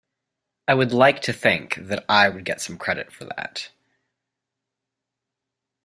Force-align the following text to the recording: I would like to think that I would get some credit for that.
I 0.67 0.73
would 0.73 0.93
like 0.93 1.21
to 1.21 1.31
think 1.31 1.75
that 1.75 2.03
I 2.09 2.27
would 2.27 2.43
get 2.43 2.59
some 2.59 2.75
credit 2.79 3.11
for 3.11 3.25
that. 3.25 3.69